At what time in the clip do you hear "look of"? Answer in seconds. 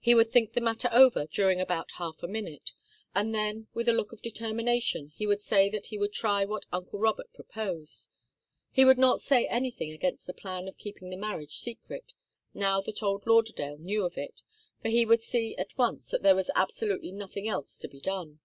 3.92-4.20